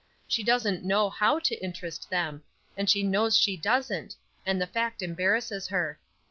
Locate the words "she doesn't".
0.27-0.83, 3.37-4.15